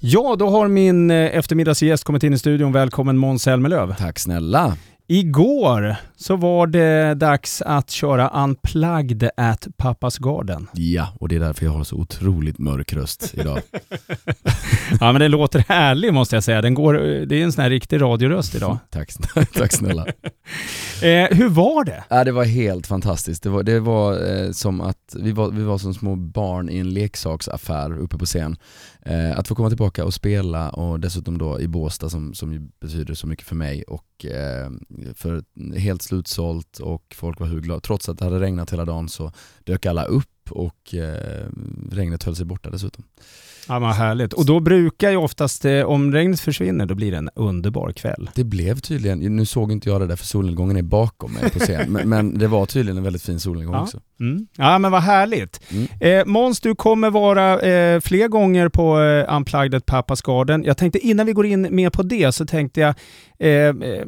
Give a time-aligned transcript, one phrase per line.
[0.00, 2.72] Ja, då har min eh, eftermiddagsgäst kommit in i studion.
[2.72, 3.94] Välkommen Måns Zelmerlöw.
[3.98, 4.76] Tack snälla.
[5.08, 10.68] Igår så var det dags att köra Unplugged at Pappas Garden.
[10.72, 13.60] Ja, och det är därför jag har så otroligt mörk röst idag.
[15.00, 16.62] ja, men det låter härligt måste jag säga.
[16.62, 16.94] Den går,
[17.26, 18.78] det är en sån här riktig radioröst idag.
[18.90, 19.10] tack,
[19.54, 20.06] tack snälla.
[21.02, 22.04] eh, hur var det?
[22.08, 23.42] Ja, det var helt fantastiskt.
[23.42, 26.78] Det var, det var eh, som att vi var, vi var som små barn i
[26.78, 28.56] en leksaksaffär uppe på scen.
[29.02, 33.14] Eh, att få komma tillbaka och spela och dessutom då i Båstad som, som betyder
[33.14, 34.70] så mycket för mig och eh,
[35.14, 35.44] för
[35.78, 37.80] helt slutsålt och folk var hur glada.
[37.80, 39.32] Trots att det hade regnat hela dagen så
[39.64, 41.46] dök alla upp och eh,
[41.90, 43.04] regnet höll sig borta dessutom.
[43.68, 44.32] Ja, vad härligt.
[44.32, 48.30] Och då brukar ju oftast, eh, om regnet försvinner, då blir det en underbar kväll.
[48.34, 51.58] Det blev tydligen, nu såg inte jag det där för solnedgången är bakom mig på
[51.58, 53.82] scen, men, men, det var tydligen en väldigt fin solnedgång ja.
[53.82, 54.00] också.
[54.20, 54.46] Mm.
[54.56, 55.60] Ja men vad härligt.
[55.70, 55.86] Mm.
[56.00, 60.64] Eh, Måns, du kommer vara eh, fler gånger på eh, Unplugged at Pappas Garden.
[60.64, 62.94] Jag tänkte innan vi går in mer på det så tänkte jag
[63.38, 64.06] eh, eh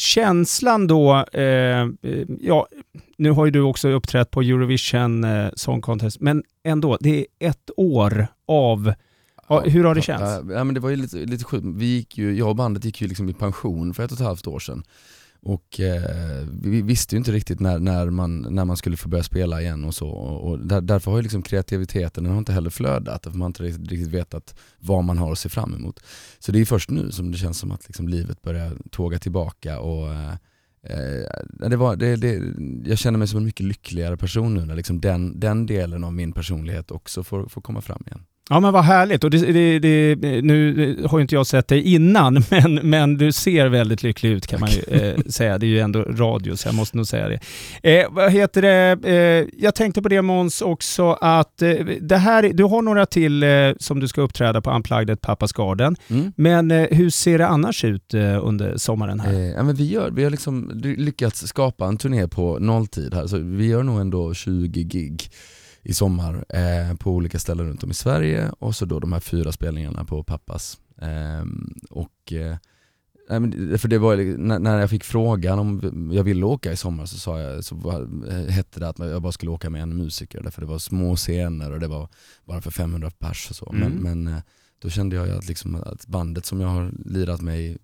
[0.00, 1.88] känslan då, eh, eh,
[2.40, 2.66] ja,
[3.20, 7.48] nu har ju du också uppträtt på Eurovision eh, Song Contest, men ändå, det är
[7.48, 8.92] ett år av
[9.48, 10.50] Ja, hur har det känts?
[10.50, 11.66] Ja, men det var ju lite, lite sjukt.
[11.66, 14.26] Vi gick ju, jag och bandet gick ju liksom i pension för ett och ett
[14.26, 14.82] halvt år sedan.
[15.42, 19.24] Och eh, vi visste ju inte riktigt när, när, man, när man skulle få börja
[19.24, 20.08] spela igen och så.
[20.08, 23.46] Och där, därför har ju liksom kreativiteten den har inte heller flödat, för man har
[23.46, 26.00] inte riktigt, riktigt vetat vad man har att se fram emot.
[26.38, 29.80] Så det är först nu som det känns som att liksom livet börjar tåga tillbaka
[29.80, 30.34] och eh,
[30.82, 32.54] eh, det var, det, det,
[32.90, 36.12] jag känner mig som en mycket lyckligare person nu när liksom den, den delen av
[36.12, 38.24] min personlighet också får, får komma fram igen.
[38.52, 39.24] Ja men vad härligt.
[39.24, 43.66] Och det, det, det, nu har inte jag sett dig innan, men, men du ser
[43.66, 45.58] väldigt lycklig ut kan man ju eh, säga.
[45.58, 47.40] Det är ju ändå radio, så jag måste nog säga det.
[47.82, 49.08] Eh, vad heter det?
[49.10, 51.70] Eh, jag tänkte på det Måns också, att eh,
[52.00, 53.48] det här, du har några till eh,
[53.78, 55.96] som du ska uppträda på Unplugged at Pappas Garden.
[56.08, 56.32] Mm.
[56.36, 59.32] Men eh, hur ser det annars ut under sommaren här?
[59.32, 63.38] ja, men vi, gör, vi har liksom lyckats skapa en turné på nolltid här, så
[63.38, 65.30] vi gör nog ändå 20 gig
[65.82, 69.20] i sommar eh, på olika ställen runt om i Sverige och så då de här
[69.20, 70.80] fyra spelningarna på pappas.
[71.02, 71.44] Eh,
[71.90, 72.32] och
[73.78, 74.16] för det var,
[74.58, 78.30] när jag fick frågan om jag ville åka i sommar så sa jag, så var,
[78.50, 81.72] hette det att jag bara skulle åka med en musiker därför det var små scener
[81.72, 82.08] och det var
[82.44, 83.72] bara för 500 pers och så.
[83.72, 83.88] Mm.
[83.88, 84.42] Men, men, eh,
[84.82, 87.78] då kände jag att, liksom, att bandet som jag har lirat med i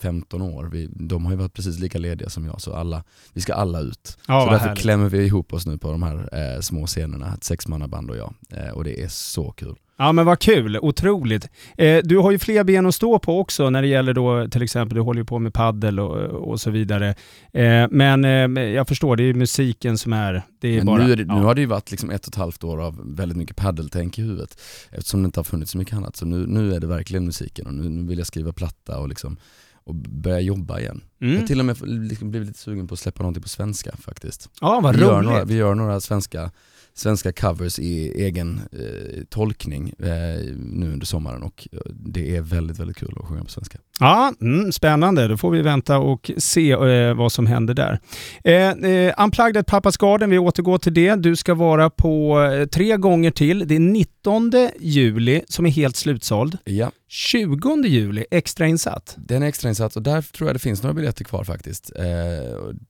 [0.00, 3.40] 15 år, vi, de har ju varit precis lika lediga som jag så alla, vi
[3.40, 4.18] ska alla ut.
[4.28, 4.82] Ja, så därför härligt.
[4.82, 8.34] klämmer vi ihop oss nu på de här eh, små scenerna, ett sexmannaband och jag.
[8.50, 9.76] Eh, och det är så kul.
[9.96, 11.48] Ja men vad kul, otroligt.
[11.78, 14.62] Eh, du har ju fler ben att stå på också när det gäller då till
[14.62, 16.16] exempel, du håller ju på med paddel och,
[16.50, 17.14] och så vidare.
[17.52, 21.04] Eh, men eh, jag förstår, det är musiken som är, det är bara...
[21.04, 21.38] Nu, är det, ja.
[21.38, 24.18] nu, har det ju varit liksom ett och ett halvt år av väldigt mycket paddeltänk
[24.18, 24.60] i huvudet
[24.90, 26.16] eftersom det inte har funnits så mycket annat.
[26.16, 29.08] Så nu, nu är det verkligen musiken och nu, nu vill jag skriva platta och
[29.08, 29.36] liksom
[29.84, 31.00] och börja jobba igen.
[31.20, 31.34] Mm.
[31.34, 33.96] Jag har till och med liksom blivit lite sugen på att släppa någonting på svenska
[33.96, 34.50] faktiskt.
[34.60, 35.12] Ja, vad vi roligt.
[35.12, 36.50] Gör några, vi gör några svenska
[36.94, 42.78] svenska covers i egen eh, tolkning eh, nu under sommaren och eh, det är väldigt,
[42.78, 43.78] väldigt kul att sjunga på svenska.
[44.00, 45.28] Ja, mm, spännande.
[45.28, 48.00] Då får vi vänta och se eh, vad som händer där.
[48.44, 51.14] Eh, eh, Unplugged at Pappas Garden, vi återgår till det.
[51.14, 53.68] Du ska vara på eh, tre gånger till.
[53.68, 56.58] Det är 19 juli som är helt slutsåld.
[56.64, 56.90] Ja.
[57.08, 59.14] 20 juli extrainsatt.
[59.18, 61.92] Den är extrainsatt och där tror jag det finns några biljetter kvar faktiskt.
[61.96, 62.04] Eh,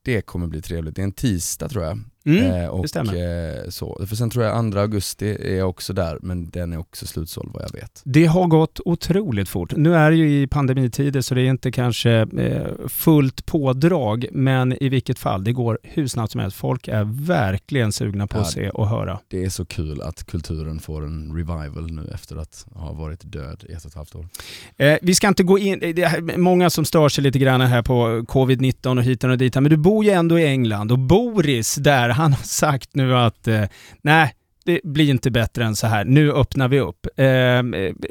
[0.01, 0.95] det kommer bli trevligt.
[0.95, 1.99] Det är en tisdag tror jag.
[2.25, 2.95] Mm, eh, och.
[2.95, 4.05] Eh, så.
[4.07, 7.63] För sen tror jag 2 augusti är också där, men den är också slutsåld vad
[7.63, 8.01] jag vet.
[8.03, 9.73] Det har gått otroligt fort.
[9.75, 14.83] Nu är det ju i pandemitider så det är inte kanske eh, fullt pådrag, men
[14.83, 16.57] i vilket fall, det går hur snabbt som helst.
[16.57, 19.19] Folk är verkligen sugna på ja, att se och höra.
[19.27, 23.63] Det är så kul att kulturen får en revival nu efter att ha varit död
[23.69, 24.27] i ett och ett halvt år.
[24.77, 27.81] Eh, vi ska inte gå in, det är många som stör sig lite grann här
[27.81, 27.93] på
[28.27, 32.12] covid-19 och hit och dit, men du bor ju ändå i England och Boris där,
[32.13, 33.63] han har sagt nu att eh,
[34.01, 34.33] nej,
[34.65, 36.05] det blir inte bättre än så här.
[36.05, 37.07] Nu öppnar vi upp.
[37.19, 37.63] Eh,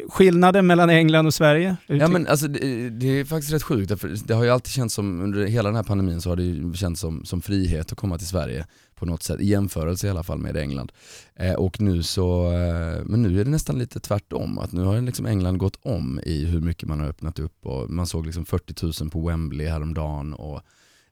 [0.08, 1.76] skillnaden mellan England och Sverige?
[1.86, 4.94] Ja men alltså det, det, är faktiskt rätt sjukt, för det har ju alltid känts
[4.94, 7.98] som, under hela den här pandemin så har det ju känts som, som frihet att
[7.98, 10.92] komma till Sverige på något sätt, i jämförelse i alla fall med England.
[11.36, 15.00] Eh, och nu så, eh, men nu är det nästan lite tvärtom, att nu har
[15.00, 18.44] liksom England gått om i hur mycket man har öppnat upp och man såg liksom
[18.44, 20.62] 40 000 på Wembley häromdagen och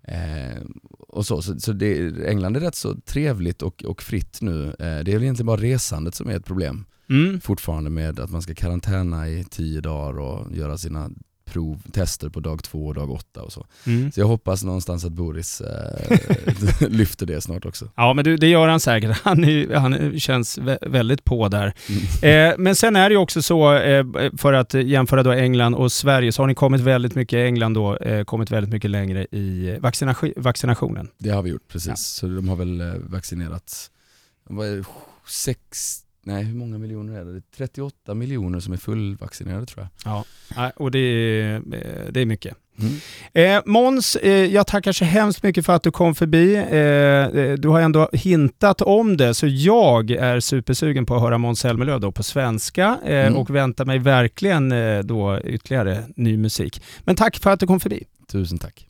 [0.02, 0.62] Eh,
[0.98, 4.66] och så, så, så det, England är rätt så trevligt och, och fritt nu.
[4.66, 6.84] Eh, det är väl egentligen bara resandet som är ett problem.
[7.10, 7.40] Mm.
[7.40, 11.10] Fortfarande med att man ska karantäna i tio dagar och göra sina
[11.52, 13.66] prov, tester på dag två och dag åtta och så.
[13.86, 14.12] Mm.
[14.12, 16.18] Så jag hoppas någonstans att Boris eh,
[16.88, 17.88] lyfter det snart också.
[17.96, 19.16] Ja, men det gör han säkert.
[19.24, 21.66] Han, är, han känns vä- väldigt på där.
[22.22, 24.04] Eh, men sen är det ju också så, eh,
[24.38, 27.96] för att jämföra då England och Sverige, så har ni kommit väldigt mycket England då,
[27.96, 31.08] eh, kommit väldigt mycket längre i vaccination, vaccinationen.
[31.18, 31.88] Det har vi gjort, precis.
[31.88, 31.96] Ja.
[31.96, 33.90] Så de har väl eh, vaccinerat,
[34.44, 34.84] vad är det,
[35.26, 37.32] sex, nej hur många miljoner är det?
[37.32, 40.24] Det är 38 miljoner som är fullvaccinerade tror jag.
[40.56, 42.56] Ja, och det är, eh, det är mycket.
[42.78, 43.56] Mm.
[43.56, 46.54] Eh, Måns, eh, jag tackar så hemskt mycket för att du kom förbi.
[46.54, 51.38] Eh, eh, du har ändå hintat om det, så jag är supersugen på att höra
[51.38, 53.36] Måns Zelmerlöw då på svenska eh, Mm.
[53.36, 54.74] och väntar mig verkligen
[55.06, 56.82] då ytterligare ny musik.
[57.04, 58.04] Men tack för att du kom förbi.
[58.32, 58.86] Tusen tack.